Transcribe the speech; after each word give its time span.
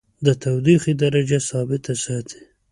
د 0.25 0.27
تودیخي 0.43 0.93
درجه 1.03 1.39
ثابته 1.49 1.93
ساتي. 2.03 2.41